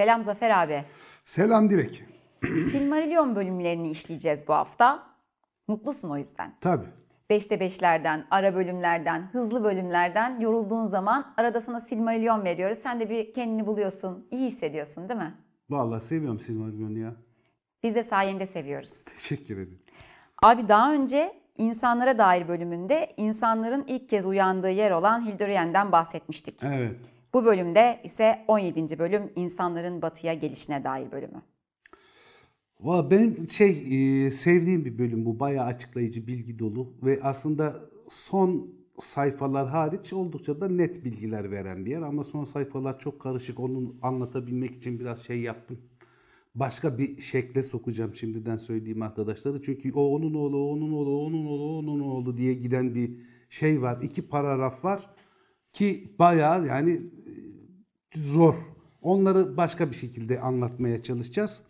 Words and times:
Selam 0.00 0.24
Zafer 0.24 0.50
abi. 0.50 0.84
Selam 1.24 1.70
Dilek. 1.70 2.04
Silmarillion 2.72 3.36
bölümlerini 3.36 3.90
işleyeceğiz 3.90 4.40
bu 4.48 4.54
hafta. 4.54 5.06
Mutlusun 5.68 6.10
o 6.10 6.16
yüzden. 6.16 6.54
Tabii. 6.60 6.86
5'te 7.30 7.54
5'lerden, 7.54 8.24
ara 8.30 8.54
bölümlerden, 8.54 9.28
hızlı 9.32 9.64
bölümlerden 9.64 10.40
yorulduğun 10.40 10.86
zaman 10.86 11.34
arada 11.36 11.60
sana 11.60 11.80
Silmarillion 11.80 12.44
veriyoruz. 12.44 12.78
Sen 12.78 13.00
de 13.00 13.10
bir 13.10 13.34
kendini 13.34 13.66
buluyorsun, 13.66 14.26
iyi 14.30 14.46
hissediyorsun 14.46 15.08
değil 15.08 15.20
mi? 15.20 15.34
Vallahi 15.70 16.04
seviyorum 16.04 16.40
Silmarillion'u 16.40 16.98
ya. 16.98 17.12
Biz 17.82 17.94
de 17.94 18.04
sayende 18.04 18.46
seviyoruz. 18.46 18.92
Teşekkür 19.16 19.54
ederim. 19.54 19.82
Abi 20.42 20.68
daha 20.68 20.92
önce 20.92 21.32
insanlara 21.58 22.18
dair 22.18 22.48
bölümünde 22.48 23.12
insanların 23.16 23.84
ilk 23.88 24.08
kez 24.08 24.26
uyandığı 24.26 24.70
yer 24.70 24.90
olan 24.90 25.26
Hildorien'den 25.26 25.92
bahsetmiştik. 25.92 26.62
Evet. 26.62 26.96
Bu 27.34 27.44
bölümde 27.44 28.00
ise 28.04 28.44
17. 28.48 28.98
bölüm 28.98 29.22
insanların 29.36 30.02
batıya 30.02 30.34
gelişine 30.34 30.84
dair 30.84 31.12
bölümü. 31.12 31.42
Valla 32.80 33.10
benim 33.10 33.48
şey 33.48 33.70
e, 34.26 34.30
sevdiğim 34.30 34.84
bir 34.84 34.98
bölüm 34.98 35.24
bu. 35.24 35.40
Bayağı 35.40 35.66
açıklayıcı, 35.66 36.26
bilgi 36.26 36.58
dolu 36.58 36.92
ve 37.02 37.18
aslında 37.22 37.80
son 38.08 38.74
sayfalar 39.00 39.68
hariç 39.68 40.12
oldukça 40.12 40.60
da 40.60 40.68
net 40.68 41.04
bilgiler 41.04 41.50
veren 41.50 41.84
bir 41.84 41.90
yer 41.90 42.02
ama 42.02 42.24
son 42.24 42.44
sayfalar 42.44 42.98
çok 42.98 43.20
karışık. 43.20 43.60
Onu 43.60 43.94
anlatabilmek 44.02 44.74
için 44.74 45.00
biraz 45.00 45.24
şey 45.24 45.40
yaptım. 45.40 45.78
Başka 46.54 46.98
bir 46.98 47.20
şekle 47.20 47.62
sokacağım 47.62 48.14
şimdiden 48.14 48.56
söyleyeyim 48.56 49.02
arkadaşları. 49.02 49.62
Çünkü 49.62 49.92
o 49.92 50.14
onun 50.14 50.34
oğlu, 50.34 50.70
onun 50.70 50.92
oğlu, 50.92 51.20
onun 51.20 51.46
oğlu, 51.46 51.78
onun 51.78 52.00
oğlu 52.00 52.36
diye 52.36 52.54
giden 52.54 52.94
bir 52.94 53.18
şey 53.50 53.82
var. 53.82 54.02
İki 54.02 54.28
paragraf 54.28 54.84
var 54.84 55.10
ki 55.72 56.14
bayağı 56.18 56.66
yani 56.66 56.90
e, 58.16 58.20
zor. 58.20 58.54
Onları 59.02 59.56
başka 59.56 59.90
bir 59.90 59.96
şekilde 59.96 60.40
anlatmaya 60.40 61.02
çalışacağız. 61.02 61.62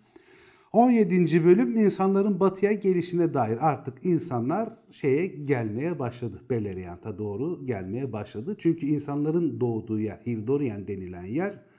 17. 0.73 1.45
bölüm 1.45 1.77
insanların 1.77 2.41
batıya 2.41 2.73
gelişine 2.73 3.35
dair 3.35 3.59
artık 3.61 4.05
insanlar 4.05 4.69
şeye 4.91 5.27
gelmeye 5.27 5.99
başladı. 5.99 6.43
Beleriand'a 6.51 7.19
doğru 7.19 7.67
gelmeye 7.67 8.13
başladı. 8.13 8.57
Çünkü 8.59 8.87
insanların 8.87 9.61
doğduğu 9.61 10.01
yer 10.01 10.21
Hildorian 10.27 10.89
denilen 10.89 11.25
yer 11.25 11.71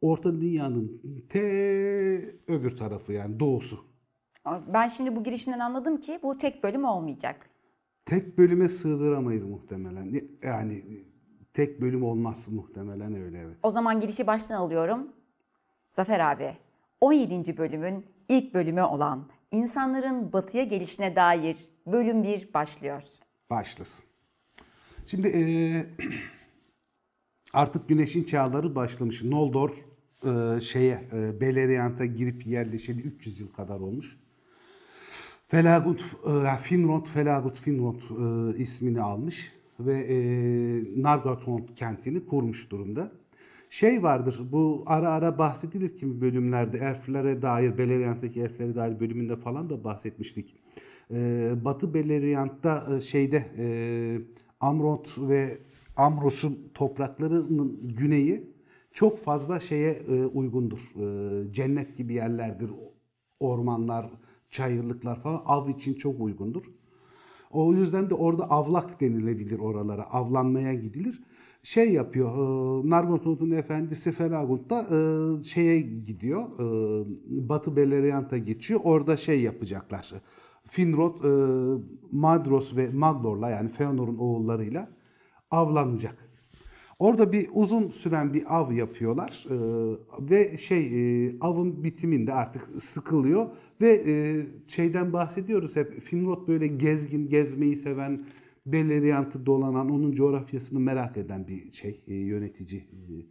Orta 0.00 0.40
Dünya'nın 0.40 1.02
te 1.28 1.40
öbür 2.48 2.76
tarafı 2.76 3.12
yani 3.12 3.40
doğusu. 3.40 3.78
Ben 4.74 4.88
şimdi 4.88 5.16
bu 5.16 5.24
girişinden 5.24 5.58
anladım 5.58 6.00
ki 6.00 6.18
bu 6.22 6.38
tek 6.38 6.64
bölüm 6.64 6.84
olmayacak. 6.84 7.50
Tek 8.04 8.38
bölüme 8.38 8.68
sığdıramayız 8.68 9.46
muhtemelen. 9.46 10.20
Yani 10.42 11.04
tek 11.54 11.80
bölüm 11.80 12.04
olmaz 12.04 12.48
muhtemelen 12.48 13.14
öyle 13.22 13.38
evet. 13.38 13.56
O 13.62 13.70
zaman 13.70 14.00
girişi 14.00 14.26
baştan 14.26 14.54
alıyorum. 14.56 15.08
Zafer 15.92 16.20
abi, 16.20 16.56
17. 17.00 17.56
bölümün 17.56 18.06
ilk 18.28 18.54
bölümü 18.54 18.82
olan 18.82 19.28
insanların 19.50 20.32
batıya 20.32 20.64
gelişine 20.64 21.16
dair 21.16 21.56
bölüm 21.86 22.22
1 22.22 22.54
başlıyor. 22.54 23.02
Başlasın. 23.50 24.04
Şimdi 25.06 25.28
eee, 25.28 25.86
artık 27.52 27.88
güneşin 27.88 28.24
çağları 28.24 28.74
başlamış. 28.74 29.22
Noldor 29.24 29.70
eee, 30.24 30.60
şeye 30.60 31.00
eee, 31.12 31.40
Beleriand'a 31.40 32.04
girip 32.04 32.46
yerleşeli 32.46 33.00
300 33.00 33.40
yıl 33.40 33.52
kadar 33.52 33.80
olmuş. 33.80 34.18
Felagut, 35.48 36.00
eee, 36.26 36.56
Finrod, 36.62 37.06
Felagut 37.06 37.58
Finrod 37.58 38.00
eee, 38.00 38.62
ismini 38.62 39.00
almış 39.02 39.52
ve 39.80 40.08
eee 40.08 41.02
Nargothrond 41.02 41.68
kentini 41.76 42.26
kurmuş 42.26 42.70
durumda. 42.70 43.12
Şey 43.70 44.02
vardır, 44.02 44.40
bu 44.52 44.82
ara 44.86 45.10
ara 45.10 45.38
bahsedilir 45.38 45.96
kimi 45.96 46.20
bölümlerde, 46.20 46.78
elflere 46.78 47.42
dair, 47.42 47.78
Beleriand'daki 47.78 48.40
elflere 48.40 48.74
dair 48.74 49.00
bölümünde 49.00 49.36
falan 49.36 49.70
da 49.70 49.84
bahsetmiştik. 49.84 50.56
Eee, 51.10 51.52
Batı 51.64 51.94
Beleriand'da 51.94 52.86
eee, 52.90 53.00
şeyde 53.00 53.46
eee 53.58 54.20
Amrot 54.60 55.16
ve 55.18 55.58
Amros'un 55.96 56.58
topraklarının 56.74 57.88
güneyi 57.96 58.50
çok 58.92 59.18
fazla 59.18 59.60
şeye 59.60 60.02
eee, 60.08 60.24
uygundur. 60.26 60.80
Eee, 60.96 61.52
cennet 61.52 61.96
gibi 61.96 62.14
yerlerdir. 62.14 62.70
Ormanlar, 63.40 64.10
çayırlıklar 64.50 65.20
falan 65.20 65.42
av 65.46 65.68
için 65.68 65.94
çok 65.94 66.20
uygundur. 66.20 66.64
O 67.54 67.72
yüzden 67.72 68.10
de 68.10 68.14
orada 68.14 68.50
avlak 68.50 69.00
denilebilir 69.00 69.58
oralara. 69.58 70.02
Avlanmaya 70.02 70.74
gidilir. 70.74 71.22
Şey 71.62 71.92
yapıyor. 71.92 72.30
E, 72.84 72.90
Nargothrond'un 72.90 73.50
efendisi 73.50 74.12
Felagund 74.12 74.70
da 74.70 74.80
e, 74.80 75.42
şeye 75.42 75.80
gidiyor. 75.80 76.42
E, 76.42 76.66
Batı 77.48 77.76
Beleriand'a 77.76 78.38
geçiyor. 78.38 78.80
Orada 78.84 79.16
şey 79.16 79.42
yapacaklar. 79.42 80.12
Finrod, 80.66 81.24
e, 81.24 81.30
Madros 82.12 82.76
ve 82.76 82.90
Maglor'la 82.90 83.50
yani 83.50 83.68
Feanor'un 83.68 84.18
oğullarıyla 84.18 84.88
avlanacak. 85.50 86.33
Orada 86.98 87.32
bir 87.32 87.48
uzun 87.52 87.88
süren 87.88 88.34
bir 88.34 88.58
av 88.58 88.72
yapıyorlar 88.72 89.46
e, 89.50 89.56
ve 90.30 90.58
şey 90.58 90.86
e, 91.26 91.32
avın 91.40 91.84
bitiminde 91.84 92.32
artık 92.32 92.82
sıkılıyor 92.82 93.46
ve 93.80 93.90
e, 94.06 94.42
şeyden 94.66 95.12
bahsediyoruz 95.12 95.76
hep 95.76 96.00
Finrod 96.00 96.48
böyle 96.48 96.66
gezgin 96.66 97.28
gezmeyi 97.28 97.76
seven 97.76 98.24
Beleriand'ı 98.66 99.46
dolanan 99.46 99.90
onun 99.90 100.12
coğrafyasını 100.12 100.80
merak 100.80 101.16
eden 101.16 101.48
bir 101.48 101.70
şey 101.70 102.00
e, 102.06 102.14
yönetici. 102.14 102.80
E, 102.80 103.22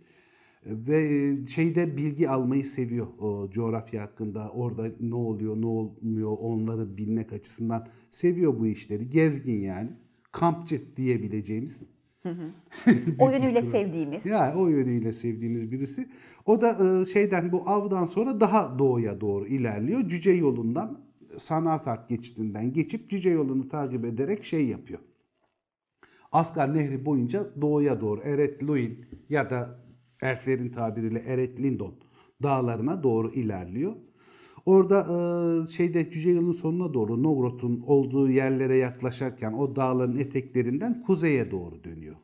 ve 0.65 1.05
e, 1.05 1.45
şeyde 1.45 1.97
bilgi 1.97 2.29
almayı 2.29 2.65
seviyor 2.65 3.07
o 3.19 3.49
coğrafya 3.49 4.03
hakkında. 4.03 4.51
Orada 4.51 4.91
ne 4.99 5.15
oluyor 5.15 5.61
ne 5.61 5.65
olmuyor 5.65 6.37
onları 6.39 6.97
bilmek 6.97 7.33
açısından 7.33 7.87
seviyor 8.11 8.59
bu 8.59 8.67
işleri. 8.67 9.09
Gezgin 9.09 9.61
yani 9.61 9.89
kampçı 10.31 10.81
diyebileceğimiz 10.95 11.83
O 13.19 13.31
yönüyle 13.31 13.61
sevdiğimiz. 13.61 14.25
ya 14.25 14.53
o 14.57 14.67
yönüyle 14.67 15.13
sevdiğimiz 15.13 15.71
birisi. 15.71 16.09
O 16.45 16.61
da 16.61 17.01
e, 17.01 17.05
şeyden 17.05 17.51
bu 17.51 17.69
avdan 17.69 18.05
sonra 18.05 18.39
daha 18.39 18.79
doğuya 18.79 19.21
doğru 19.21 19.47
ilerliyor. 19.47 20.07
Cüce 20.07 20.31
yolundan 20.31 21.03
Sanarfart 21.37 22.09
geçidinden 22.09 22.73
geçip 22.73 23.09
Cüce 23.09 23.29
yolunu 23.29 23.67
takip 23.69 24.05
ederek 24.05 24.43
şey 24.43 24.67
yapıyor. 24.67 24.99
Asgar 26.31 26.73
Nehri 26.73 27.05
boyunca 27.05 27.61
doğuya 27.61 28.01
doğru 28.01 28.21
Eret 28.21 28.63
Luin 28.63 29.05
ya 29.29 29.49
da 29.49 29.79
elflerin 30.21 30.69
tabiriyle 30.69 31.19
Eret 31.19 31.59
Lindon 31.59 31.95
dağlarına 32.43 33.03
doğru 33.03 33.31
ilerliyor. 33.31 33.95
Orada 34.65 34.99
e, 34.99 35.67
şeyde 35.71 36.11
Cüce 36.11 36.29
yılın 36.29 36.51
sonuna 36.51 36.93
doğru 36.93 37.23
Nogrot'un 37.23 37.81
olduğu 37.81 38.29
yerlere 38.29 38.75
yaklaşırken 38.75 39.53
o 39.53 39.75
dağların 39.75 40.17
eteklerinden 40.17 41.03
kuzeye 41.03 41.51
doğru 41.51 41.83
dönüyor. 41.83 42.15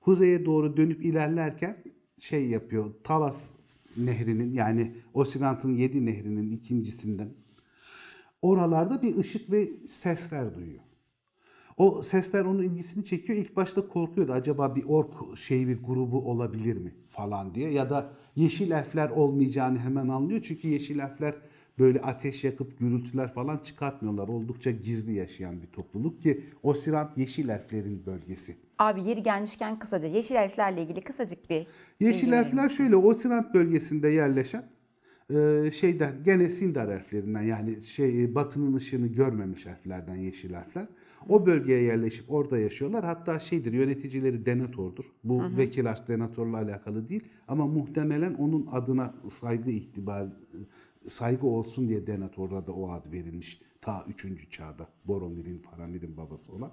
Kuzeye 0.00 0.46
doğru 0.46 0.76
dönüp 0.76 1.04
ilerlerken 1.04 1.84
şey 2.18 2.46
yapıyor. 2.46 2.94
Talas 3.04 3.50
nehrinin 3.96 4.52
yani 4.52 4.94
Osinant'ın 5.14 5.74
yedi 5.74 6.06
nehrinin 6.06 6.50
ikincisinden 6.52 7.28
oralarda 8.42 9.02
bir 9.02 9.16
ışık 9.16 9.50
ve 9.50 9.68
sesler 9.86 10.54
duyuyor. 10.54 10.82
O 11.76 12.02
sesler 12.02 12.44
onun 12.44 12.62
ilgisini 12.62 13.04
çekiyor. 13.04 13.38
İlk 13.38 13.56
başta 13.56 13.88
korkuyordu. 13.88 14.32
Acaba 14.32 14.76
bir 14.76 14.84
ork 14.84 15.38
şey 15.38 15.68
bir 15.68 15.82
grubu 15.82 16.30
olabilir 16.30 16.76
mi 16.76 16.94
falan 17.08 17.54
diye. 17.54 17.70
Ya 17.70 17.90
da 17.90 18.12
yeşil 18.36 18.70
elfler 18.70 19.10
olmayacağını 19.10 19.78
hemen 19.78 20.08
anlıyor. 20.08 20.40
Çünkü 20.44 20.68
yeşil 20.68 20.98
elfler 20.98 21.34
böyle 21.78 22.00
ateş 22.00 22.44
yakıp 22.44 22.78
gürültüler 22.78 23.34
falan 23.34 23.58
çıkartmıyorlar. 23.58 24.28
Oldukça 24.28 24.70
gizli 24.70 25.14
yaşayan 25.14 25.62
bir 25.62 25.66
topluluk 25.66 26.22
ki 26.22 26.44
Osirant 26.62 27.18
yeşil 27.18 27.48
elflerin 27.48 28.06
bölgesi. 28.06 28.56
Abi 28.78 29.02
yeri 29.02 29.22
gelmişken 29.22 29.78
kısaca 29.78 30.08
yeşil 30.08 30.34
elflerle 30.34 30.82
ilgili 30.82 31.00
kısacık 31.00 31.50
bir 31.50 31.66
Yeşil 32.00 32.32
elfler 32.32 32.68
şöyle 32.68 32.96
Osirant 32.96 33.54
bölgesinde 33.54 34.08
yerleşen 34.08 34.64
e, 35.30 35.70
şeyden 35.70 36.12
gene 36.24 36.50
Sindar 36.50 36.88
elflerinden 36.88 37.42
yani 37.42 37.82
şey 37.82 38.34
batının 38.34 38.74
ışığını 38.74 39.06
görmemiş 39.06 39.66
elflerden 39.66 40.16
yeşil 40.16 40.52
elfler. 40.52 40.86
O 41.28 41.46
bölgeye 41.46 41.82
yerleşip 41.82 42.30
orada 42.30 42.58
yaşıyorlar. 42.58 43.04
Hatta 43.04 43.38
şeydir 43.38 43.72
yöneticileri 43.72 44.46
Denethor'dur. 44.46 45.04
Bu 45.24 45.42
vekil 45.56 45.90
arş 45.90 46.08
Denethor'la 46.08 46.56
alakalı 46.56 47.08
değil 47.08 47.24
ama 47.48 47.66
muhtemelen 47.66 48.34
onun 48.34 48.66
adına 48.72 49.14
saygı 49.28 49.70
ihtibar 49.70 50.26
saygı 51.08 51.46
olsun 51.46 51.88
diye 51.88 52.06
Denethor'a 52.06 52.66
da 52.66 52.72
o 52.72 52.90
ad 52.90 53.12
verilmiş. 53.12 53.60
Ta 53.80 54.04
3. 54.08 54.50
çağda 54.50 54.88
Boromir'in, 55.04 55.58
Faramir'in 55.58 56.16
babası 56.16 56.52
olan. 56.52 56.70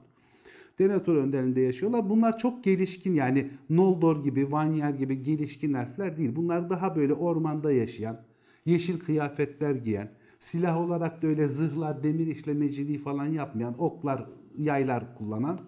Denethor 0.80 1.16
önderliğinde 1.16 1.62
yaşıyorlar. 1.62 2.10
Bunlar 2.10 2.38
çok 2.38 2.64
gelişkin 2.64 3.14
yani 3.14 3.50
Noldor 3.70 4.24
gibi, 4.24 4.52
Vanyar 4.52 4.90
gibi 4.90 5.24
gelişkin 5.24 5.74
elfler 5.74 6.18
değil. 6.18 6.36
Bunlar 6.36 6.70
daha 6.70 6.96
böyle 6.96 7.14
ormanda 7.14 7.72
yaşayan, 7.72 8.22
yeşil 8.66 9.00
kıyafetler 9.00 9.76
giyen, 9.76 10.12
silah 10.40 10.82
olarak 10.82 11.22
da 11.22 11.28
öyle 11.28 11.48
zırhlar, 11.48 12.04
demir 12.04 12.28
işlemeciliği 12.28 12.98
falan 12.98 13.26
yapmayan, 13.26 13.76
oklar, 13.82 14.30
yaylar 14.58 15.18
kullanan 15.18 15.60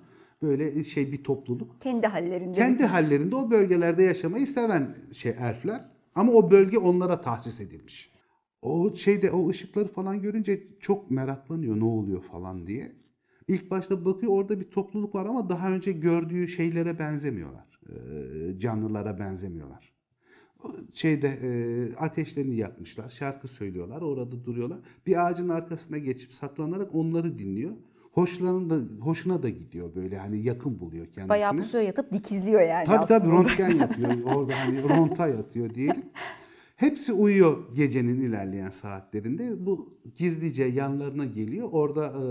böyle 0.41 0.83
şey 0.83 1.11
bir 1.11 1.23
topluluk. 1.23 1.81
kendi 1.81 2.07
hallerinde. 2.07 2.57
Kendi 2.57 2.85
hallerinde 2.85 3.35
o 3.35 3.51
bölgelerde 3.51 4.03
yaşamayı 4.03 4.47
seven 4.47 4.95
şey 5.11 5.31
elfler. 5.31 5.85
Ama 6.15 6.31
o 6.31 6.51
bölge 6.51 6.77
onlara 6.77 7.21
tahsis 7.21 7.61
edilmiş. 7.61 8.16
O 8.61 8.95
şeyde 8.95 9.31
o 9.31 9.49
ışıkları 9.49 9.87
falan 9.87 10.21
görünce 10.21 10.63
çok 10.79 11.11
meraklanıyor 11.11 11.79
ne 11.79 11.83
oluyor 11.85 12.21
falan 12.21 12.67
diye. 12.67 12.95
İlk 13.47 13.71
başta 13.71 14.05
bakıyor 14.05 14.31
orada 14.31 14.59
bir 14.59 14.71
topluluk 14.71 15.15
var 15.15 15.25
ama 15.25 15.49
daha 15.49 15.71
önce 15.71 15.91
gördüğü 15.91 16.47
şeylere 16.47 16.99
benzemiyorlar. 16.99 17.79
Ee, 17.89 18.59
canlılara 18.59 19.19
benzemiyorlar. 19.19 19.93
Şeyde 20.93 21.27
e, 21.27 21.49
ateşlerini 21.95 22.55
yakmışlar, 22.55 23.09
şarkı 23.09 23.47
söylüyorlar, 23.47 24.01
orada 24.01 24.45
duruyorlar. 24.45 24.79
Bir 25.05 25.27
ağacın 25.27 25.49
arkasına 25.49 25.97
geçip 25.97 26.33
saklanarak 26.33 26.95
onları 26.95 27.39
dinliyor. 27.39 27.71
Hoşlarına 28.11 28.69
da, 28.69 29.03
hoşuna 29.03 29.43
da 29.43 29.49
gidiyor 29.49 29.95
böyle 29.95 30.17
hani 30.17 30.43
yakın 30.43 30.79
buluyor 30.79 31.05
kendisine. 31.05 31.29
Bayağı 31.29 31.57
pusuya 31.57 31.83
yatıp 31.83 32.13
dikizliyor 32.13 32.61
yani 32.61 32.85
Tabii 32.85 33.05
tabii 33.05 33.29
röntgen 33.29 33.69
yapıyor. 33.69 34.23
Orada 34.35 34.59
hani 34.59 34.83
ronta 34.83 35.27
yatıyor 35.27 35.73
diyelim. 35.73 36.05
Hepsi 36.77 37.13
uyuyor 37.13 37.75
gecenin 37.75 38.21
ilerleyen 38.21 38.69
saatlerinde. 38.69 39.65
Bu 39.65 39.99
gizlice 40.15 40.63
yanlarına 40.63 41.25
geliyor. 41.25 41.69
Orada 41.71 42.05
e, 42.07 42.25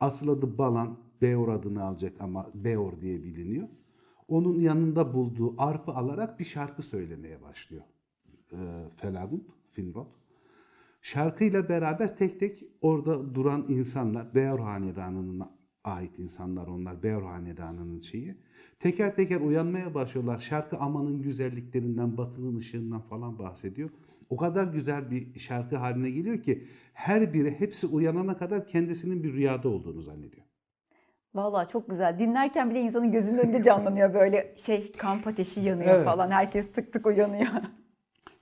asıl 0.00 0.28
adı 0.28 0.58
Balan, 0.58 0.98
Beor 1.22 1.48
adını 1.48 1.84
alacak 1.84 2.20
ama 2.20 2.50
Beor 2.54 3.00
diye 3.00 3.24
biliniyor. 3.24 3.68
Onun 4.28 4.60
yanında 4.60 5.14
bulduğu 5.14 5.54
arpı 5.58 5.92
alarak 5.92 6.40
bir 6.40 6.44
şarkı 6.44 6.82
söylemeye 6.82 7.42
başlıyor. 7.42 7.82
E, 8.52 8.58
Felagund, 8.96 9.42
Finrod. 9.70 10.06
Şarkıyla 11.02 11.68
beraber 11.68 12.16
tek 12.16 12.40
tek 12.40 12.64
orada 12.80 13.34
duran 13.34 13.66
insanlar, 13.68 14.34
Beor 14.34 14.58
Hanedanı'na 14.58 15.53
ait 15.84 16.18
insanlar 16.18 16.66
onlar, 16.66 17.02
Beor 17.02 17.22
Hanedanı'nın 17.22 18.00
şeyi. 18.00 18.34
Teker 18.80 19.16
teker 19.16 19.40
uyanmaya 19.40 19.94
başlıyorlar. 19.94 20.38
Şarkı 20.38 20.76
amanın 20.78 21.22
güzelliklerinden, 21.22 22.16
batının 22.16 22.56
ışığından 22.56 23.00
falan 23.00 23.38
bahsediyor. 23.38 23.90
O 24.30 24.36
kadar 24.36 24.72
güzel 24.72 25.10
bir 25.10 25.38
şarkı 25.38 25.76
haline 25.76 26.10
geliyor 26.10 26.42
ki 26.42 26.66
her 26.92 27.32
biri 27.34 27.60
hepsi 27.60 27.86
uyanana 27.86 28.36
kadar 28.36 28.66
kendisinin 28.66 29.22
bir 29.22 29.32
rüyada 29.32 29.68
olduğunu 29.68 30.02
zannediyor. 30.02 30.46
Vallahi 31.34 31.68
çok 31.68 31.90
güzel. 31.90 32.18
Dinlerken 32.18 32.70
bile 32.70 32.80
insanın 32.80 33.12
gözünün 33.12 33.38
önünde 33.38 33.62
canlanıyor 33.62 34.14
böyle 34.14 34.54
şey 34.56 34.92
kamp 34.92 35.26
ateşi 35.26 35.60
yanıyor 35.60 35.94
Evet. 35.94 36.04
falan. 36.04 36.30
Herkes 36.30 36.72
tık 36.72 36.92
tık 36.92 37.06
uyanıyor. 37.06 37.48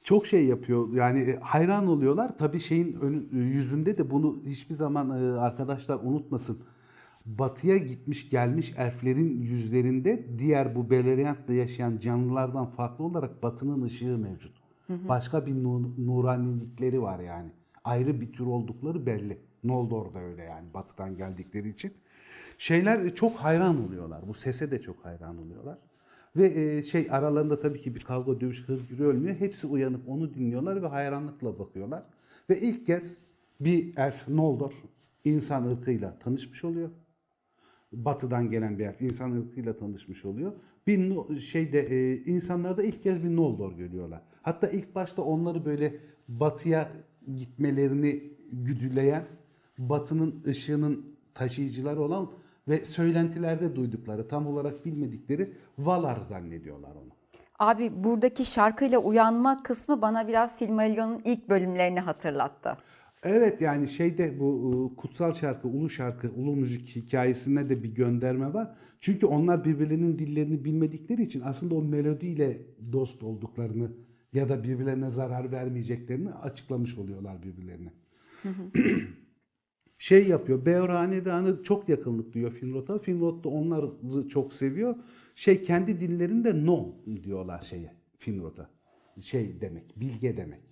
çok 0.02 0.26
şey 0.26 0.46
yapıyor. 0.46 0.94
Yani 0.94 1.38
hayran 1.42 1.86
oluyorlar. 1.86 2.38
Tabii 2.38 2.60
şeyin 2.60 2.92
önü- 3.00 3.28
yüzünde 3.44 3.98
de 3.98 4.10
bunu 4.10 4.42
hiçbir 4.46 4.74
zaman 4.74 5.10
e, 5.10 5.38
arkadaşlar 5.38 5.98
unutmasın. 6.02 6.58
Batıya 7.26 7.76
gitmiş 7.76 8.30
gelmiş 8.30 8.72
elflerin 8.76 9.40
yüzlerinde 9.40 10.38
diğer 10.38 10.74
bu 10.74 10.90
Beleriand'da 10.90 11.52
yaşayan 11.52 11.98
canlılardan 11.98 12.66
farklı 12.66 13.04
olarak 13.04 13.42
batının 13.42 13.82
ışığı 13.82 14.19
mevcut. 14.19 14.52
Başka 15.08 15.46
bir 15.46 15.52
nu- 15.54 16.06
nuranilikleri 16.06 17.02
var 17.02 17.20
yani. 17.20 17.50
Ayrı 17.84 18.20
bir 18.20 18.32
tür 18.32 18.46
oldukları 18.46 19.06
belli. 19.06 19.38
Noldor 19.64 20.14
da 20.14 20.19
öyle 20.20 20.42
yani 20.42 20.74
batıdan 20.74 21.16
geldikleri 21.16 21.69
için. 21.69 21.92
Şeyler 22.58 23.14
çok 23.14 23.36
hayran 23.36 23.88
oluyorlar. 23.88 24.28
Bu 24.28 24.34
sese 24.34 24.70
de 24.70 24.80
çok 24.80 25.04
hayran 25.04 25.38
oluyorlar. 25.38 25.78
Ve 26.36 26.46
e, 26.46 26.82
şey 26.82 27.08
aralarında 27.10 27.60
tabii 27.60 27.80
ki 27.80 27.94
bir 27.94 28.00
kavga 28.00 28.40
dövüş 28.40 28.68
hırgürü 28.68 29.04
ölmüyor. 29.04 29.36
Hepsi 29.36 29.66
uyanıp 29.66 30.08
onu 30.08 30.34
dinliyorlar 30.34 30.82
ve 30.82 30.86
hayranlıkla 30.86 31.58
bakıyorlar. 31.58 32.02
Ve 32.50 32.60
ilk 32.60 32.86
kez 32.86 33.18
bir 33.60 33.96
elf 33.96 34.28
Noldor 34.28 34.72
insan 35.25 35.66
ırkıyla 35.66 36.18
tanışmış 36.18 36.64
oluyor. 36.64 36.90
Batıdan 37.92 38.50
gelen 38.50 38.78
bir 38.78 38.86
elf 38.86 39.02
insan 39.02 39.32
ırkıyla 39.32 39.76
tanışmış 39.76 40.24
oluyor. 40.24 40.52
Bir 40.86 41.40
şeyde 41.40 41.80
e, 41.80 42.24
insanlar 42.24 42.76
da 42.76 42.82
ilk 42.82 43.02
kez 43.02 43.24
bir 43.24 43.36
Noldor 43.36 43.72
görüyorlar. 43.72 44.22
Hatta 44.42 44.68
ilk 44.68 44.94
başta 44.94 45.22
onları 45.22 45.64
böyle 45.64 45.96
batıya 46.28 46.88
gitmelerini 47.34 48.32
güdüleyen, 48.52 49.24
batının 49.78 50.44
ışığının 50.46 51.16
taşıyıcıları 51.34 52.00
olan 52.00 52.30
ve 52.68 52.84
söylentilerde 52.84 53.76
duydukları, 53.76 54.28
tam 54.28 54.46
olarak 54.46 54.86
bilmedikleri 54.86 55.52
Valar 55.78 56.20
zannediyorlar 56.20 56.90
onu. 56.90 57.12
Abi 57.58 58.04
buradaki 58.04 58.44
şarkıyla 58.44 58.98
uyanma 58.98 59.62
kısmı 59.62 60.02
bana 60.02 60.28
biraz 60.28 60.56
Silmarillion'un 60.56 61.20
ilk 61.24 61.48
bölümlerini 61.48 62.00
hatırlattı. 62.00 62.78
Evet 63.22 63.60
yani 63.60 63.88
şeyde 63.88 64.40
bu 64.40 64.90
e, 64.92 64.96
kutsal 64.96 65.32
şarkı, 65.32 65.69
ulu 65.69 65.90
şarkı, 65.90 66.32
ulu 66.32 66.56
müzik 66.56 66.96
hikayesine 66.96 67.69
de 67.69 67.82
bir 67.82 67.94
gönderme 67.94 68.54
var. 68.54 68.76
Çünkü 69.00 69.26
onlar 69.26 69.64
birbirlerinin 69.64 70.19
dillerini 70.19 70.64
bilmedikleri 70.64 71.22
için 71.22 71.40
aslında 71.40 71.74
o 71.74 71.82
melodiyle 71.82 72.62
dost 72.92 73.22
olduklarını 73.22 73.92
ya 74.32 74.48
da 74.48 74.64
birbirlerine 74.64 75.10
zarar 75.10 75.52
vermeyeceklerini 75.52 76.32
açıklamış 76.32 76.98
oluyorlar 76.98 77.42
birbirlerine. 77.42 77.92
şey 79.98 80.28
yapıyor. 80.28 80.66
Beor 80.66 80.88
Hanedanı 80.88 81.62
çok 81.62 81.88
yakınlık 81.88 82.32
duyuyor 82.32 82.52
Finrod'a. 82.52 82.98
Finrod 82.98 83.44
da 83.44 83.48
onları 83.48 84.28
çok 84.28 84.52
seviyor. 84.52 84.96
Şey 85.34 85.62
kendi 85.62 86.00
dillerinde 86.00 86.66
no 86.66 86.94
diyorlar 87.22 87.62
şeye 87.62 87.92
Finrod'a. 88.16 88.70
Şey 89.20 89.60
demek, 89.60 90.00
bilge 90.00 90.36
demek. 90.36 90.71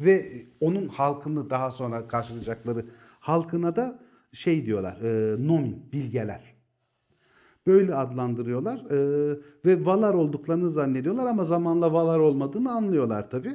Ve 0.00 0.46
onun 0.60 0.88
halkını 0.88 1.50
daha 1.50 1.70
sonra 1.70 2.08
karşılayacakları 2.08 2.84
halkına 3.20 3.76
da 3.76 3.98
şey 4.32 4.66
diyorlar, 4.66 5.00
e, 5.00 5.36
nomin, 5.46 5.92
bilgeler. 5.92 6.56
Böyle 7.66 7.94
adlandırıyorlar 7.94 8.90
e, 8.90 8.98
ve 9.64 9.84
Valar 9.84 10.14
olduklarını 10.14 10.70
zannediyorlar 10.70 11.26
ama 11.26 11.44
zamanla 11.44 11.92
Valar 11.92 12.18
olmadığını 12.18 12.72
anlıyorlar 12.72 13.30
tabi. 13.30 13.48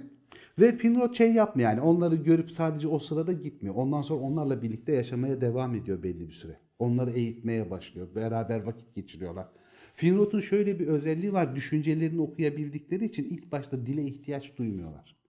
Ve 0.60 0.78
Finrod 0.78 1.14
şey 1.14 1.34
yapmıyor 1.34 1.70
yani 1.70 1.82
onları 1.82 2.16
görüp 2.16 2.52
sadece 2.52 2.88
o 2.88 3.00
sırada 3.00 3.34
gitmiyor. 3.34 3.76
Ondan 3.76 4.02
sonra 4.02 4.20
onlarla 4.20 4.62
birlikte 4.62 4.94
yaşamaya 4.94 5.42
devam 5.42 5.76
ediyor 5.76 6.04
belli 6.04 6.28
bir 6.28 6.34
süre. 6.34 6.60
Onları 6.80 7.12
eğitmeye 7.12 7.70
başlıyor. 7.70 8.08
Beraber 8.16 8.64
vakit 8.64 8.96
geçiriyorlar. 8.96 9.48
Finrod'un 9.96 10.40
şöyle 10.40 10.80
bir 10.80 10.88
özelliği 10.88 11.34
var. 11.34 11.56
Düşüncelerini 11.56 12.22
okuyabildikleri 12.22 13.06
için 13.06 13.24
ilk 13.24 13.52
başta 13.52 13.86
dile 13.86 14.04
ihtiyaç 14.04 14.58
duymuyorlar 14.58 15.21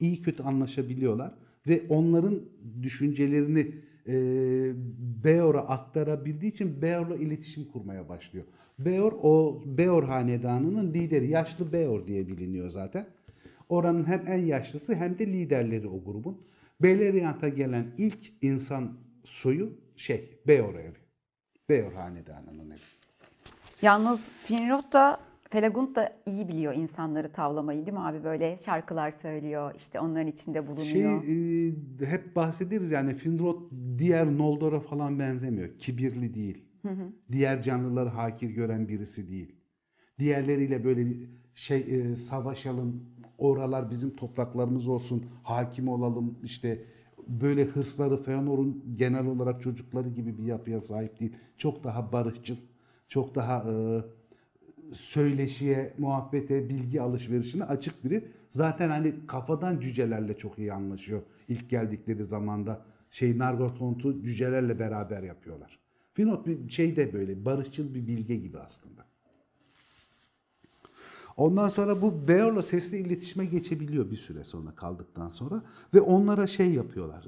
iyi 0.00 0.22
kötü 0.22 0.42
anlaşabiliyorlar 0.42 1.32
ve 1.66 1.82
onların 1.88 2.40
düşüncelerini 2.82 3.74
e, 4.06 4.14
Beor'a 5.24 5.60
aktarabildiği 5.60 6.52
için 6.52 6.82
Beor'la 6.82 7.16
iletişim 7.16 7.64
kurmaya 7.64 8.08
başlıyor. 8.08 8.44
Beor 8.78 9.12
o 9.22 9.62
Beor 9.66 10.02
hanedanının 10.02 10.94
lideri, 10.94 11.30
yaşlı 11.30 11.72
Beor 11.72 12.06
diye 12.06 12.28
biliniyor 12.28 12.70
zaten. 12.70 13.06
Oranın 13.68 14.06
hem 14.06 14.24
en 14.26 14.46
yaşlısı 14.46 14.94
hem 14.94 15.18
de 15.18 15.26
liderleri 15.26 15.88
o 15.88 16.04
grubun. 16.04 16.42
Beleriand'a 16.82 17.48
gelen 17.48 17.86
ilk 17.98 18.32
insan 18.42 18.92
soyu 19.24 19.72
şey 19.96 20.40
Beor 20.46 20.74
evi. 20.74 20.98
Beor 21.68 21.92
hanedanının 21.92 22.70
evi. 22.70 22.78
Yalnız 23.82 24.28
Finrod 24.44 24.92
da 24.92 25.20
Felagund 25.50 25.96
da 25.96 26.12
iyi 26.26 26.48
biliyor 26.48 26.74
insanları 26.74 27.32
tavlamayı 27.32 27.86
değil 27.86 27.96
mi 27.96 28.00
abi? 28.04 28.24
Böyle 28.24 28.56
şarkılar 28.56 29.10
söylüyor, 29.10 29.74
işte 29.76 30.00
onların 30.00 30.26
içinde 30.26 30.58
Şey 30.58 30.66
bulunuyor. 30.66 31.22
e, 32.02 32.06
hep 32.06 32.36
bahsederiz 32.36 32.90
yani 32.90 33.14
Finrod 33.14 33.60
diğer 33.98 34.38
Noldor'a 34.38 34.80
falan 34.80 35.18
benzemiyor. 35.18 35.78
Kibirli 35.78 36.34
değil. 36.34 36.64
Diğer 37.32 37.62
canlıları 37.62 38.08
hakir 38.08 38.50
gören 38.50 38.88
birisi 38.88 39.30
değil. 39.30 39.56
Diğerleriyle 40.18 40.84
böyle 40.84 41.06
şey 41.54 41.78
e, 41.80 42.16
savaşalım, 42.16 43.02
oralar 43.38 43.90
bizim 43.90 44.16
topraklarımız 44.16 44.88
olsun, 44.88 45.26
hakim 45.42 45.88
olalım 45.88 46.38
işte 46.42 46.84
böyle 47.28 47.64
hırsları 47.64 48.22
Feanor'un 48.22 48.84
genel 48.96 49.26
olarak 49.26 49.62
çocukları 49.62 50.08
gibi 50.08 50.38
bir 50.38 50.44
yapıya 50.44 50.80
sahip 50.80 51.20
değil. 51.20 51.36
Çok 51.56 51.84
daha 51.84 52.12
barışçıl, 52.12 52.56
çok 53.08 53.34
daha 53.34 53.56
e, 53.70 54.02
söyleşiye, 54.92 55.94
muhabbete, 55.98 56.68
bilgi 56.68 57.02
alışverişine 57.02 57.64
açık 57.64 58.04
biri. 58.04 58.28
Zaten 58.50 58.90
hani 58.90 59.26
kafadan 59.26 59.80
cücelerle 59.80 60.36
çok 60.36 60.58
iyi 60.58 60.72
anlaşıyor. 60.72 61.22
İlk 61.48 61.70
geldikleri 61.70 62.24
zamanda 62.24 62.84
şey 63.10 63.38
Nargothrond'u 63.38 64.22
cücelerle 64.22 64.78
beraber 64.78 65.22
yapıyorlar. 65.22 65.78
Finot 66.12 66.46
bir 66.46 66.68
şey 66.68 66.96
de 66.96 67.12
böyle 67.12 67.44
barışçıl 67.44 67.94
bir 67.94 68.06
bilge 68.06 68.36
gibi 68.36 68.58
aslında. 68.58 69.10
Ondan 71.36 71.68
sonra 71.68 72.02
bu 72.02 72.28
Beor'la 72.28 72.62
sesli 72.62 72.96
iletişime 72.96 73.44
geçebiliyor 73.44 74.10
bir 74.10 74.16
süre 74.16 74.44
sonra 74.44 74.74
kaldıktan 74.74 75.28
sonra 75.28 75.62
ve 75.94 76.00
onlara 76.00 76.46
şey 76.46 76.74
yapıyorlar. 76.74 77.24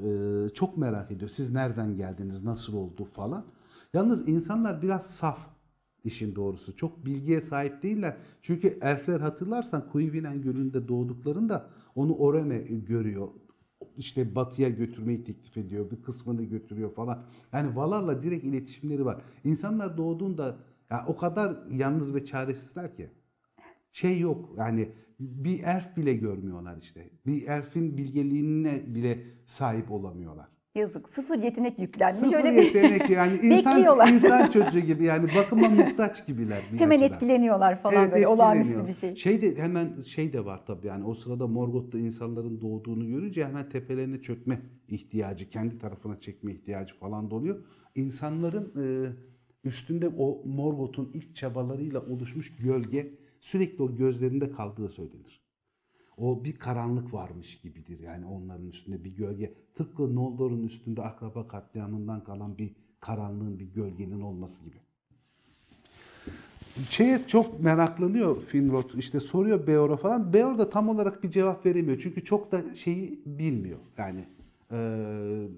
e, 0.47 0.49
çok 0.49 0.77
merak 0.77 1.11
ediyor. 1.11 1.31
Siz 1.31 1.51
nereden 1.51 1.97
geldiniz, 1.97 2.45
nasıl 2.45 2.75
oldu 2.77 3.05
falan. 3.05 3.45
Yalnız 3.95 4.29
insanlar 4.29 4.83
biraz 4.83 5.07
saf 5.07 5.39
işin 6.05 6.35
doğrusu. 6.35 6.77
Çok 6.77 7.07
bilgiye 7.07 7.41
sahip 7.41 7.83
değiller. 7.83 8.17
Çünkü 8.43 8.79
elfler 8.83 9.21
hatırlarsan 9.21 9.89
Kuyvinen 9.91 10.43
Gölü'nde 10.43 10.89
doğduklarında 10.89 11.71
onu 11.95 12.15
Orome 12.15 12.59
görüyor. 12.59 13.29
İşte 13.97 14.35
batıya 14.35 14.69
götürmeyi 14.69 15.25
teklif 15.25 15.57
ediyor. 15.57 15.91
Bir 15.91 16.03
kısmını 16.03 16.43
götürüyor 16.45 16.91
falan. 16.91 17.25
Yani 17.53 17.77
Valar'la 17.77 18.23
direkt 18.23 18.45
iletişimleri 18.45 19.05
var. 19.05 19.23
İnsanlar 19.45 19.97
doğduğunda 19.97 20.57
ya 20.91 21.05
o 21.07 21.17
kadar 21.17 21.71
yalnız 21.71 22.15
ve 22.15 22.25
çaresizler 22.25 22.97
ki. 22.97 23.11
şey 23.93 24.21
yok. 24.21 24.55
Yani 24.57 24.93
bir 25.21 25.63
elf 25.63 25.97
bile 25.97 26.15
görmüyorlar 26.15 26.77
işte. 26.83 27.11
Bir 27.27 27.47
elfin 27.49 27.97
bilgeliğine 27.97 28.95
bile 28.95 29.25
sahip 29.47 29.91
olamıyorlar. 29.91 30.49
Yazık. 30.75 31.09
Sıfır 31.09 31.43
yetenek 31.43 31.79
yüklenmiş. 31.79 32.19
Sıfır 32.19 32.37
Öyle 32.37 32.51
bir 32.51 32.63
yetenek 32.63 33.11
yani 33.11 33.37
insan 33.43 34.15
insan 34.15 34.51
çocuğu 34.51 34.81
gibi 34.81 35.05
yani 35.05 35.29
bakıma 35.37 35.69
muhtaç 35.69 36.27
gibiler 36.27 36.63
bir 36.73 36.79
hemen 36.79 36.97
açıdan. 36.97 37.15
etkileniyorlar 37.15 37.83
falan 37.83 38.03
Evet, 38.03 38.13
böyle 38.13 38.29
olağanüstü 38.29 38.87
bir 38.87 38.93
şey. 38.93 39.17
Şey 39.17 39.43
de 39.43 39.57
hemen 39.57 40.03
şey 40.03 40.33
de 40.33 40.45
var 40.45 40.67
tabii 40.67 40.87
yani 40.87 41.05
o 41.05 41.15
sırada 41.15 41.47
Morgoth'ta 41.47 41.99
insanların 41.99 42.61
doğduğunu 42.61 43.09
görünce 43.09 43.47
hemen 43.47 43.69
tepelerine 43.69 44.23
çökme 44.23 44.63
ihtiyacı, 44.89 45.51
kendi 45.51 45.79
tarafına 45.79 46.21
çekme 46.21 46.53
ihtiyacı 46.53 46.95
falan 46.95 47.31
da 47.31 47.35
oluyor. 47.35 47.65
İnsanların 47.95 48.73
e, 48.83 48.85
üstünde 49.65 50.09
o 50.09 50.43
Morgoth'un 50.45 51.11
ilk 51.15 51.37
çabalarıyla 51.37 52.01
oluşmuş 52.01 52.57
gölge 52.57 53.15
sürekli 53.41 53.83
o 53.83 53.97
gözlerinde 53.97 54.51
kaldığı 54.51 54.89
söylenir. 54.89 55.42
O 56.17 56.45
bir 56.45 56.57
karanlık 56.57 57.13
varmış 57.15 57.61
gibidir 57.61 58.01
yani 58.01 58.27
onların 58.27 58.67
üstünde 58.67 59.05
bir 59.05 59.11
gölge. 59.17 59.55
Tıpkı 59.75 60.15
Noldor'un 60.15 60.63
üstünde 60.63 61.03
akraba 61.03 61.49
katliamından 61.49 62.25
kalan 62.25 62.59
bir 62.59 62.75
karanlığın, 63.01 63.59
bir 63.59 63.65
gölgenin 63.65 64.21
olması 64.21 64.65
gibi 64.65 64.77
şeye 66.91 67.21
çok 67.27 67.61
meraklanıyor 67.61 68.43
Finrod. 68.43 68.95
İşte 68.95 69.21
soruyor 69.21 69.67
Beor'a 69.67 69.97
falan. 69.97 70.33
Beor 70.33 70.59
da 70.59 70.71
tam 70.71 70.89
olarak 70.89 71.23
bir 71.23 71.31
cevap 71.31 71.67
veremiyor. 71.67 71.99
Çünkü 72.03 72.25
çok 72.25 72.53
da 72.53 72.75
şeyi 72.75 73.23
bilmiyor. 73.27 73.79
Yani 73.99 74.25
eee, 74.73 75.49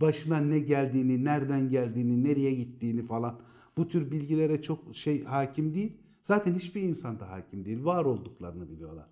başına 0.00 0.38
ne 0.38 0.58
geldiğini, 0.58 1.24
nereden 1.24 1.70
geldiğini, 1.70 2.24
nereye 2.24 2.54
gittiğini 2.54 3.02
falan 3.02 3.38
bu 3.76 3.88
tür 3.88 4.10
bilgilere 4.10 4.62
çok 4.62 4.96
şey 4.96 5.24
hakim 5.24 5.74
değil. 5.74 5.92
Zaten 6.26 6.54
hiçbir 6.54 6.82
insan 6.82 7.20
da 7.20 7.30
hakim 7.30 7.64
değil. 7.64 7.84
Var 7.84 8.04
olduklarını 8.04 8.70
biliyorlar. 8.70 9.06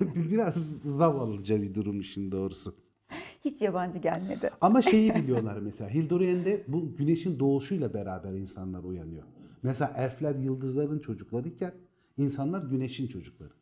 Biraz 0.00 0.54
zavallıca 0.78 1.62
bir 1.62 1.74
durum 1.74 2.00
işin 2.00 2.32
doğrusu. 2.32 2.74
Hiç 3.44 3.62
yabancı 3.62 3.98
gelmedi. 3.98 4.50
Ama 4.60 4.82
şeyi 4.82 5.14
biliyorlar 5.14 5.58
mesela 5.58 5.90
Hildorien'de 5.90 6.64
bu 6.68 6.96
güneşin 6.96 7.38
doğuşuyla 7.38 7.94
beraber 7.94 8.32
insanlar 8.32 8.84
uyanıyor. 8.84 9.24
Mesela 9.62 9.92
elfler 9.96 10.34
yıldızların 10.34 10.98
çocuklarıyken 10.98 11.74
insanlar 12.16 12.62
güneşin 12.62 13.06
çocukları. 13.06 13.52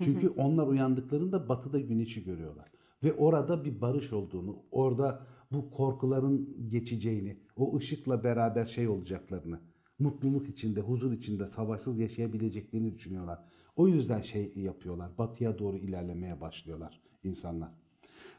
Çünkü 0.00 0.28
onlar 0.28 0.66
uyandıklarında 0.66 1.48
batıda 1.48 1.80
güneşi 1.80 2.24
görüyorlar. 2.24 2.68
Ve 3.02 3.12
orada 3.12 3.64
bir 3.64 3.80
barış 3.80 4.12
olduğunu, 4.12 4.56
orada 4.70 5.26
bu 5.52 5.70
korkuların 5.70 6.56
geçeceğini, 6.68 7.36
o 7.56 7.76
ışıkla 7.76 8.24
beraber 8.24 8.66
şey 8.66 8.88
olacaklarını, 8.88 9.60
mutluluk 9.98 10.48
içinde, 10.48 10.80
huzur 10.80 11.12
içinde, 11.12 11.46
savaşsız 11.46 11.98
yaşayabileceklerini 11.98 12.94
düşünüyorlar. 12.94 13.38
O 13.76 13.88
yüzden 13.88 14.20
şey 14.20 14.52
yapıyorlar, 14.56 15.18
batıya 15.18 15.58
doğru 15.58 15.76
ilerlemeye 15.76 16.40
başlıyorlar 16.40 17.00
insanlar. 17.24 17.70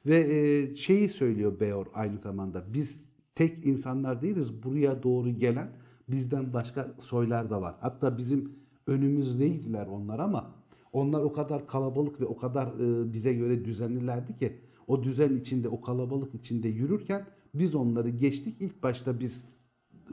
Ve 0.06 0.18
e, 0.18 0.76
şeyi 0.76 1.10
söylüyor 1.10 1.60
Beor 1.60 1.86
aynı 1.94 2.18
zamanda. 2.20 2.74
Biz 2.74 3.10
tek 3.36 3.66
insanlar 3.66 4.22
değiliz. 4.22 4.64
Buraya 4.64 5.04
doğru 5.04 5.30
gelen 5.30 5.72
bizden 6.10 6.54
başka 6.54 6.96
soylar 7.00 7.50
da 7.50 7.62
var. 7.62 7.76
Hatta 7.80 8.18
bizim 8.18 8.60
önümüzdeydiler 8.88 9.88
onlar 9.88 10.20
ama 10.20 10.56
onlar 10.94 11.22
o 11.22 11.34
kadar 11.34 11.68
kalabalık 11.68 12.22
ve 12.22 12.26
o 12.26 12.38
kadar 12.38 12.68
e, 12.68 13.14
bize 13.14 13.34
göre 13.34 13.66
düzenlilerdi 13.66 14.38
ki 14.38 14.58
o 14.88 15.04
düzen 15.04 15.36
içinde, 15.36 15.70
o 15.70 15.82
kalabalık 15.82 16.36
içinde 16.36 16.68
yürürken 16.68 17.26
biz 17.54 17.76
onları 17.76 18.10
geçtik. 18.10 18.56
İlk 18.60 18.84
başta 18.84 19.20
biz 19.20 19.50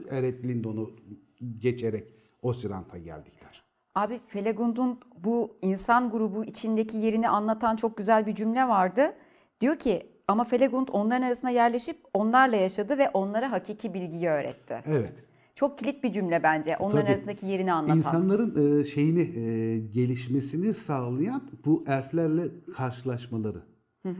Eret 0.09 0.43
Lindon'u 0.43 0.95
geçerek 1.57 2.13
Osirant'a 2.41 2.97
geldikler. 2.97 3.63
Abi 3.95 4.19
Felegund'un 4.27 4.99
bu 5.23 5.57
insan 5.61 6.11
grubu 6.11 6.45
içindeki 6.45 6.97
yerini 6.97 7.29
anlatan 7.29 7.75
çok 7.75 7.97
güzel 7.97 8.25
bir 8.25 8.35
cümle 8.35 8.67
vardı. 8.67 9.13
Diyor 9.61 9.75
ki 9.75 10.07
ama 10.27 10.43
Felegund 10.43 10.87
onların 10.91 11.21
arasına 11.21 11.49
yerleşip 11.49 11.97
onlarla 12.13 12.55
yaşadı 12.55 12.97
ve 12.97 13.09
onlara 13.09 13.51
hakiki 13.51 13.93
bilgiyi 13.93 14.27
öğretti. 14.27 14.81
Evet. 14.85 15.13
Çok 15.55 15.77
kilit 15.77 16.03
bir 16.03 16.13
cümle 16.13 16.43
bence. 16.43 16.77
Onların 16.77 17.01
Tabii. 17.01 17.09
arasındaki 17.09 17.45
yerini 17.45 17.73
anlatan. 17.73 17.97
İnsanların 17.97 18.79
e, 18.79 18.83
şeyini 18.85 19.21
e, 19.21 19.77
gelişmesini 19.79 20.73
sağlayan 20.73 21.41
bu 21.65 21.83
elflerle 21.87 22.41
karşılaşmaları. 22.75 23.61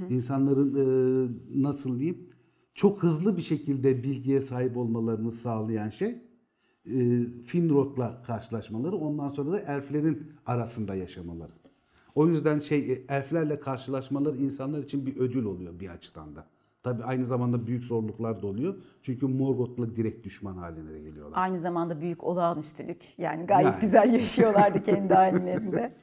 İnsanların 0.09 0.75
e, 0.75 1.61
nasıl 1.63 1.99
diyeyim 1.99 2.29
çok 2.73 3.03
hızlı 3.03 3.37
bir 3.37 3.41
şekilde 3.41 4.03
bilgiye 4.03 4.41
sahip 4.41 4.77
olmalarını 4.77 5.31
sağlayan 5.31 5.89
şey 5.89 6.15
e, 6.87 7.25
Finrod'la 7.45 8.21
karşılaşmaları. 8.27 8.95
Ondan 8.95 9.29
sonra 9.29 9.51
da 9.51 9.59
elflerin 9.59 10.31
arasında 10.45 10.95
yaşamaları. 10.95 11.51
O 12.15 12.27
yüzden 12.27 12.59
şey 12.59 12.91
e, 12.91 13.01
elflerle 13.09 13.59
karşılaşmaları 13.59 14.37
insanlar 14.37 14.79
için 14.79 15.05
bir 15.05 15.17
ödül 15.17 15.45
oluyor 15.45 15.79
bir 15.79 15.89
açıdan 15.89 16.35
da. 16.35 16.45
Tabii 16.83 17.03
aynı 17.03 17.25
zamanda 17.25 17.67
büyük 17.67 17.83
zorluklar 17.83 18.41
da 18.41 18.47
oluyor. 18.47 18.75
Çünkü 19.03 19.27
Morgoth'la 19.27 19.95
direkt 19.95 20.25
düşman 20.25 20.57
haline 20.57 20.93
de 20.93 20.99
geliyorlar. 20.99 21.37
Aynı 21.41 21.59
zamanda 21.59 22.01
büyük 22.01 22.23
olağanüstülük. 22.23 23.03
Yani 23.17 23.45
gayet 23.45 23.65
Yani. 23.65 23.81
güzel 23.81 24.13
yaşıyorlardı 24.13 24.83
kendi 24.85 25.13
hallerinde. 25.13 25.93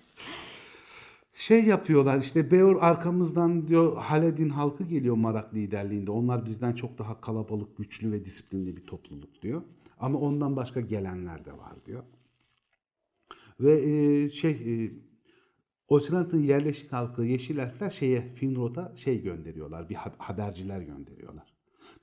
Şey 1.34 1.64
yapıyorlar 1.64 2.18
işte 2.18 2.50
Beor 2.50 2.76
arkamızdan 2.80 3.68
diyor 3.68 3.96
Haledin 3.96 4.48
halkı 4.48 4.84
geliyor 4.84 5.16
Marak 5.16 5.54
liderliğinde. 5.54 6.10
Onlar 6.10 6.46
bizden 6.46 6.72
çok 6.72 6.98
daha 6.98 7.20
kalabalık, 7.20 7.76
güçlü 7.76 8.12
ve 8.12 8.24
disiplinli 8.24 8.76
bir 8.76 8.86
topluluk 8.86 9.42
diyor. 9.42 9.62
Ama 10.02 10.18
ondan 10.18 10.56
başka 10.56 10.80
gelenler 10.80 11.44
de 11.44 11.58
var 11.58 11.86
diyor. 11.86 12.02
Ve 13.60 13.72
e, 13.72 14.30
şey 14.30 14.50
e, 14.50 14.92
Osirant'ın 15.88 16.42
yerleşik 16.42 16.92
halkı 16.92 17.24
Yeşil 17.24 17.58
Elfler 17.58 17.90
şeye 17.90 18.34
Finrod'a 18.34 18.92
şey 18.96 19.22
gönderiyorlar. 19.22 19.88
Bir 19.88 19.94
ha- 19.94 20.14
haberciler 20.18 20.80
gönderiyorlar. 20.80 21.52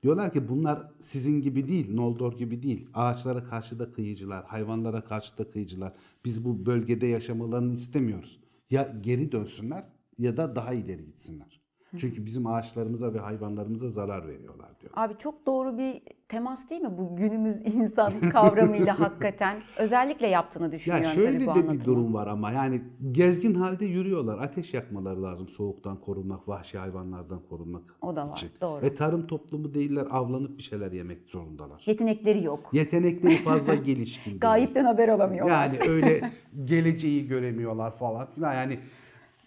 Diyorlar 0.02 0.32
ki 0.32 0.48
bunlar 0.48 0.92
sizin 1.00 1.40
gibi 1.40 1.68
değil, 1.68 1.94
Noldor 1.94 2.38
gibi 2.38 2.62
değil. 2.62 2.88
Ağaçlara 2.94 3.44
karşı 3.44 3.78
da 3.78 3.92
kıyıcılar, 3.92 4.44
hayvanlara 4.44 5.04
karşı 5.04 5.38
da 5.38 5.50
kıyıcılar. 5.50 5.92
Biz 6.24 6.44
bu 6.44 6.66
bölgede 6.66 7.06
yaşamalarını 7.06 7.74
istemiyoruz. 7.74 8.40
Ya 8.70 8.96
geri 9.00 9.32
dönsünler 9.32 9.84
ya 10.18 10.36
da 10.36 10.56
daha 10.56 10.74
ileri 10.74 11.04
gitsinler. 11.06 11.59
Çünkü 11.98 12.26
bizim 12.26 12.46
ağaçlarımıza 12.46 13.14
ve 13.14 13.18
hayvanlarımıza 13.18 13.88
zarar 13.88 14.28
veriyorlar 14.28 14.68
diyor. 14.80 14.92
Abi 14.96 15.14
çok 15.18 15.46
doğru 15.46 15.78
bir 15.78 16.02
temas 16.28 16.70
değil 16.70 16.80
mi 16.82 16.98
bu 16.98 17.16
günümüz 17.16 17.56
insan 17.74 18.12
kavramıyla 18.32 19.00
hakikaten? 19.00 19.60
Özellikle 19.78 20.26
yaptığını 20.26 20.64
Ya 20.64 20.72
düşünüyorum 20.72 21.06
şöyle 21.14 21.26
tabii 21.32 21.40
bu 21.42 21.46
de 21.46 21.50
anlatımı. 21.50 21.74
bir 21.80 21.84
durum 21.84 22.14
var 22.14 22.26
ama 22.26 22.52
yani 22.52 22.82
gezgin 23.12 23.54
halde 23.54 23.84
yürüyorlar. 23.84 24.38
Ateş 24.38 24.74
yakmaları 24.74 25.22
lazım 25.22 25.48
soğuktan 25.48 26.00
korunmak, 26.00 26.48
vahşi 26.48 26.78
hayvanlardan 26.78 27.40
korunmak 27.48 27.82
O 28.02 28.16
da 28.16 28.28
var, 28.28 28.36
için. 28.36 28.50
doğru. 28.60 28.86
E 28.86 28.94
tarım 28.94 29.26
toplumu 29.26 29.74
değiller, 29.74 30.06
avlanıp 30.10 30.58
bir 30.58 30.62
şeyler 30.62 30.92
yemek 30.92 31.18
zorundalar. 31.26 31.82
Yetenekleri 31.86 32.44
yok. 32.44 32.70
Yetenekleri 32.72 33.34
fazla 33.36 33.74
gelişkin. 33.90 34.30
değil. 34.30 34.40
Gayipten 34.40 34.84
haber 34.84 35.08
alamıyorlar. 35.08 35.52
Yani 35.66 35.78
öyle 35.90 36.32
geleceği 36.64 37.26
göremiyorlar 37.28 37.90
falan 37.90 38.26
filan. 38.34 38.54
Yani 38.54 38.78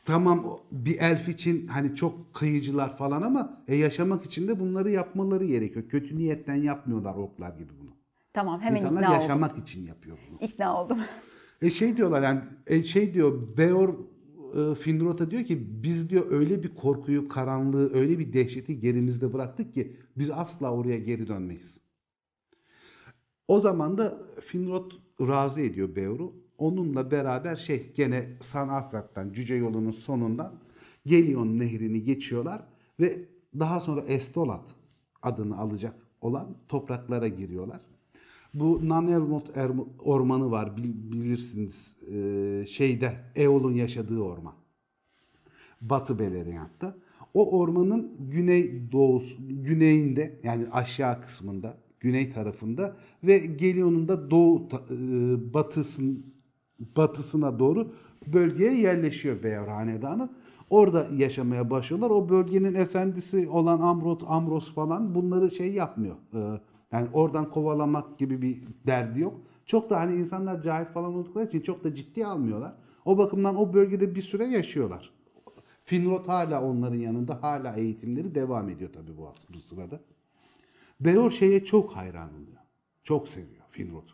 tamam 0.05 0.59
bir 0.71 0.99
elf 0.99 1.29
için 1.29 1.67
hani 1.67 1.95
çok 1.95 2.33
kıyıcılar 2.33 2.97
falan 2.97 3.21
ama 3.21 3.63
e, 3.67 3.75
yaşamak 3.75 4.25
için 4.25 4.47
de 4.47 4.59
bunları 4.59 4.89
yapmaları 4.89 5.45
gerekiyor. 5.45 5.89
Kötü 5.89 6.17
niyetten 6.17 6.55
yapmıyorlar 6.55 7.15
orklar 7.15 7.49
gibi 7.57 7.71
bunu. 7.81 7.89
Tamam 8.33 8.61
hemen 8.61 8.79
İnsanlar 8.79 9.01
ikna 9.01 9.11
oldum. 9.11 9.21
yaşamak 9.21 9.57
için 9.57 9.85
yapıyor 9.85 10.17
bunu. 10.29 10.37
İkna 10.49 10.81
oldum. 10.83 10.97
E 11.61 11.69
şey 11.69 11.97
diyorlar 11.97 12.23
yani 12.23 12.41
e 12.67 12.83
şey 12.83 13.13
diyor 13.13 13.57
Beor 13.57 13.89
e, 14.55 14.75
Finrod'a 14.75 15.31
diyor 15.31 15.43
ki 15.43 15.83
biz 15.83 16.09
diyor 16.09 16.31
öyle 16.31 16.63
bir 16.63 16.75
korkuyu, 16.75 17.27
karanlığı, 17.27 17.93
öyle 17.93 18.19
bir 18.19 18.33
dehşeti 18.33 18.79
gerimizde 18.79 19.33
bıraktık 19.33 19.73
ki 19.73 19.97
biz 20.17 20.31
asla 20.31 20.71
oraya 20.73 20.99
geri 20.99 21.27
dönmeyiz. 21.27 21.79
O 23.47 23.59
zaman 23.59 23.97
da 23.97 24.17
Finrod 24.41 24.91
razı 25.21 25.61
ediyor 25.61 25.95
Beor'u. 25.95 26.33
Onunla 26.57 27.11
beraber 27.11 27.55
şey 27.55 27.91
gene 27.95 28.29
Sanafrat'tan 28.41 29.33
Cüce 29.33 29.55
yolunun 29.55 29.91
sonundan 29.91 30.53
Gelion 31.05 31.59
nehrini 31.59 32.03
geçiyorlar 32.03 32.61
ve 32.99 33.19
daha 33.59 33.79
sonra 33.79 34.01
Estolat 34.01 34.65
adını 35.21 35.57
alacak 35.57 35.95
olan 36.21 36.55
topraklara 36.69 37.27
giriyorlar. 37.27 37.81
Bu 38.53 38.89
Nanermot 38.89 39.57
Erm- 39.57 39.87
ormanı 39.99 40.51
var 40.51 40.77
bil- 40.77 41.11
bilirsiniz 41.11 41.95
Ee, 42.11 42.65
şeyde 42.67 43.13
Eol'un 43.35 43.73
yaşadığı 43.73 44.19
orman. 44.19 44.53
Batı 45.81 46.19
Beleriand'da. 46.19 46.95
O 47.33 47.59
ormanın 47.59 48.11
güney 48.31 48.91
doğusu, 48.91 49.35
güneyinde 49.49 50.39
yani 50.43 50.65
aşağı 50.71 51.21
kısmında, 51.21 51.77
güney 51.99 52.29
tarafında 52.29 52.95
ve 53.23 53.37
Gelion'un 53.37 54.07
da 54.07 54.31
doğu 54.31 54.67
e, 54.91 55.53
batısın, 55.53 56.32
batısına 56.79 57.59
doğru 57.59 57.93
bölgeye 58.27 58.73
yerleşiyor 58.81 59.43
Beyor 59.43 59.67
Hanedanı. 59.67 60.29
Orada 60.69 61.07
yaşamaya 61.17 61.69
başlıyorlar. 61.69 62.09
O 62.09 62.29
bölgenin 62.29 62.73
efendisi 62.75 63.49
olan 63.49 63.79
Amrot, 63.81 64.23
Amros 64.27 64.73
falan 64.73 65.15
bunları 65.15 65.51
şey 65.51 65.73
yapmıyor. 65.73 66.15
e, 66.33 66.61
Yani 66.91 67.07
oradan 67.13 67.49
kovalamak 67.51 68.17
gibi 68.17 68.41
bir 68.41 68.63
derdi 68.87 69.19
yok. 69.19 69.41
Çok 69.65 69.89
da 69.89 69.99
hani 69.99 70.15
insanlar 70.15 70.61
cahil 70.61 70.85
falan 70.85 71.13
oldukları 71.15 71.47
için 71.47 71.61
çok 71.61 71.83
da 71.83 71.95
ciddiye 71.95 72.25
almıyorlar. 72.27 72.73
O 73.05 73.17
bakımdan 73.17 73.55
o 73.55 73.73
bölgede 73.73 74.15
bir 74.15 74.21
süre 74.21 74.45
yaşıyorlar. 74.45 75.13
Finrod 75.83 76.27
hala 76.27 76.63
onların 76.63 76.97
yanında. 76.97 77.43
Hala 77.43 77.75
eğitimleri 77.75 78.35
devam 78.35 78.69
ediyor 78.69 78.93
tabii 78.93 79.17
bu, 79.17 79.33
bu 79.53 79.57
sırada. 79.57 79.99
Beor 80.99 81.31
şeye 81.31 81.65
çok 81.65 81.95
hayran 81.95 82.29
oluyor. 82.33 82.57
Çok 83.03 83.27
seviyor 83.27 83.63
Finrod'u. 83.71 84.11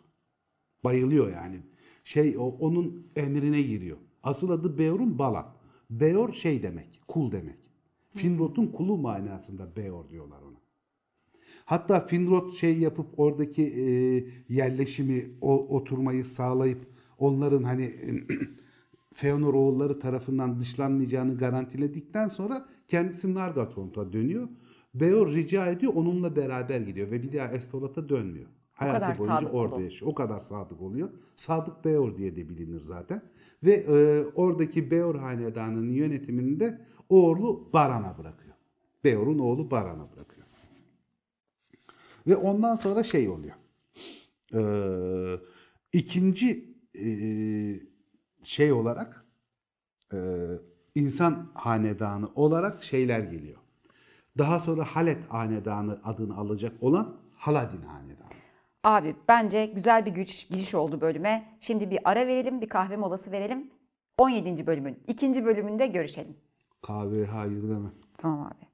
Bayılıyor 0.84 1.32
yani. 1.32 1.62
Şey 2.10 2.38
o, 2.38 2.42
onun 2.42 3.06
emrine 3.16 3.62
giriyor. 3.62 3.96
Asıl 4.22 4.50
adı 4.50 4.78
Beor'un 4.78 5.18
Balan. 5.18 5.46
Beor 5.90 6.32
şey 6.32 6.62
demek, 6.62 7.00
kul 7.08 7.32
demek. 7.32 7.56
Finrod'un 8.10 8.66
kulu 8.66 8.96
manasında 8.96 9.76
Beor 9.76 10.08
diyorlar 10.08 10.42
ona. 10.42 10.56
Hatta 11.64 12.06
Finrod 12.06 12.52
şey 12.52 12.78
yapıp 12.78 13.06
oradaki 13.18 13.62
e, 13.62 13.84
yerleşimi, 14.54 15.30
o, 15.40 15.76
oturmayı 15.76 16.24
sağlayıp 16.24 16.86
onların 17.18 17.62
hani 17.62 17.94
Feanor 19.14 19.54
oğulları 19.54 19.98
tarafından 19.98 20.60
dışlanmayacağını 20.60 21.38
garantiledikten 21.38 22.28
sonra 22.28 22.68
kendisi 22.88 23.34
Nargothrond'a 23.34 24.12
dönüyor. 24.12 24.48
Beor 24.94 25.34
rica 25.34 25.66
ediyor 25.66 25.92
onunla 25.94 26.36
beraber 26.36 26.80
gidiyor 26.80 27.10
ve 27.10 27.22
bir 27.22 27.32
daha 27.32 27.48
Estolat'a 27.48 28.08
dönmüyor. 28.08 28.48
Hayatı 28.80 29.00
kadar 29.00 29.18
boyunca 29.18 29.34
sadık 29.34 29.54
orada 29.54 29.74
kulu. 29.74 29.84
yaşıyor. 29.84 30.10
O 30.10 30.14
kadar 30.14 30.40
sadık 30.40 30.82
oluyor. 30.82 31.10
Sadık 31.36 31.84
Beor 31.84 32.16
diye 32.16 32.36
de 32.36 32.48
bilinir 32.48 32.80
zaten. 32.80 33.22
Ve 33.62 33.72
e, 33.74 34.24
oradaki 34.34 34.90
Beor 34.90 35.14
hanedanının 35.14 35.92
yönetimini 35.92 36.60
de 36.60 36.80
oğlu 37.08 37.70
Baran'a 37.72 38.18
bırakıyor. 38.18 38.54
Beor'un 39.04 39.38
oğlu 39.38 39.70
Baran'a 39.70 40.12
bırakıyor. 40.12 40.46
Ve 42.26 42.36
ondan 42.36 42.76
sonra 42.76 43.04
şey 43.04 43.28
oluyor. 43.28 43.54
Ee, 44.54 45.40
ikinci 45.92 46.74
e, 46.98 47.08
şey 48.42 48.72
olarak 48.72 49.24
e, 50.12 50.18
insan 50.94 51.50
hanedanı 51.54 52.28
olarak 52.34 52.84
şeyler 52.84 53.20
geliyor. 53.20 53.58
Daha 54.38 54.58
sonra 54.58 54.84
Halet 54.84 55.24
hanedanı 55.28 56.00
adını 56.04 56.36
alacak 56.36 56.82
olan 56.82 57.16
Haladin 57.34 57.82
hanedanı. 57.82 58.19
Abi 58.84 59.16
bence 59.28 59.66
güzel 59.66 60.06
bir 60.06 60.10
giriş, 60.14 60.48
giriş 60.48 60.74
oldu 60.74 61.00
bölüme. 61.00 61.56
Şimdi 61.60 61.90
bir 61.90 61.98
ara 62.04 62.26
verelim, 62.26 62.60
bir 62.60 62.68
kahve 62.68 62.96
molası 62.96 63.32
verelim. 63.32 63.70
17. 64.18 64.66
bölümün 64.66 65.02
ikinci 65.08 65.44
bölümünde 65.44 65.86
görüşelim. 65.86 66.36
Kahve 66.82 67.26
hayır 67.26 67.62
demem. 67.62 67.92
Tamam 68.18 68.46
abi. 68.46 68.69